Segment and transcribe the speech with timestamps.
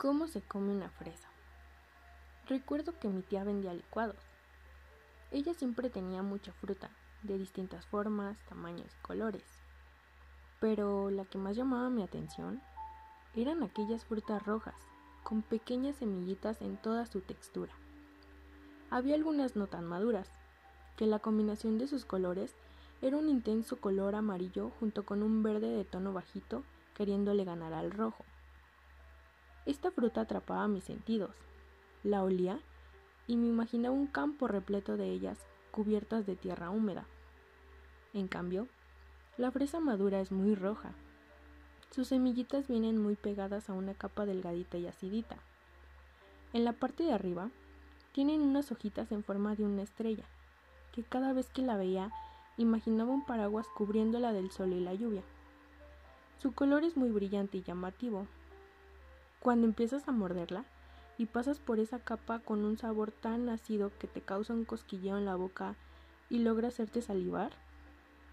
[0.00, 1.28] ¿Cómo se come una fresa?
[2.48, 4.16] Recuerdo que mi tía vendía licuados.
[5.30, 6.88] Ella siempre tenía mucha fruta,
[7.22, 9.44] de distintas formas, tamaños y colores.
[10.58, 12.62] Pero la que más llamaba mi atención
[13.34, 14.74] eran aquellas frutas rojas,
[15.22, 17.74] con pequeñas semillitas en toda su textura.
[18.88, 20.30] Había algunas no tan maduras,
[20.96, 22.54] que la combinación de sus colores
[23.02, 26.64] era un intenso color amarillo junto con un verde de tono bajito
[26.94, 28.24] queriéndole ganar al rojo.
[29.70, 31.30] Esta fruta atrapaba mis sentidos.
[32.02, 32.58] La olía
[33.28, 35.38] y me imaginaba un campo repleto de ellas
[35.70, 37.06] cubiertas de tierra húmeda.
[38.12, 38.66] En cambio,
[39.38, 40.90] la fresa madura es muy roja.
[41.92, 45.36] Sus semillitas vienen muy pegadas a una capa delgadita y acidita.
[46.52, 47.48] En la parte de arriba
[48.10, 50.24] tienen unas hojitas en forma de una estrella,
[50.90, 52.10] que cada vez que la veía
[52.56, 55.22] imaginaba un paraguas cubriéndola del sol y la lluvia.
[56.38, 58.26] Su color es muy brillante y llamativo,
[59.40, 60.64] cuando empiezas a morderla
[61.16, 65.16] y pasas por esa capa con un sabor tan ácido que te causa un cosquilleo
[65.16, 65.74] en la boca
[66.28, 67.50] y logra hacerte salivar,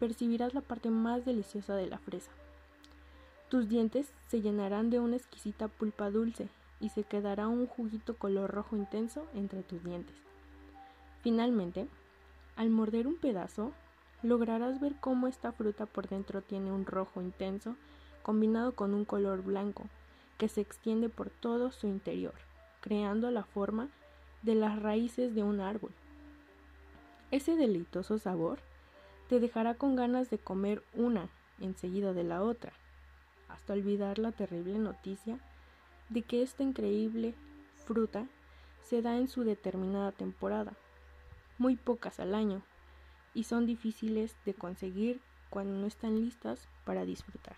[0.00, 2.30] percibirás la parte más deliciosa de la fresa.
[3.48, 6.48] Tus dientes se llenarán de una exquisita pulpa dulce
[6.80, 10.16] y se quedará un juguito color rojo intenso entre tus dientes.
[11.22, 11.88] Finalmente,
[12.56, 13.72] al morder un pedazo,
[14.22, 17.76] lograrás ver cómo esta fruta por dentro tiene un rojo intenso
[18.22, 19.88] combinado con un color blanco
[20.38, 22.34] que se extiende por todo su interior,
[22.80, 23.88] creando la forma
[24.42, 25.92] de las raíces de un árbol.
[27.30, 28.60] Ese deleitoso sabor
[29.28, 31.28] te dejará con ganas de comer una
[31.60, 32.72] enseguida de la otra,
[33.48, 35.38] hasta olvidar la terrible noticia
[36.08, 37.34] de que esta increíble
[37.84, 38.26] fruta
[38.82, 40.72] se da en su determinada temporada,
[41.58, 42.62] muy pocas al año,
[43.34, 47.56] y son difíciles de conseguir cuando no están listas para disfrutar.